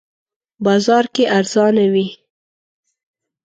بازار 0.65 1.05
کې 1.13 1.23
ارزانه 1.37 1.85
وی 1.93 2.07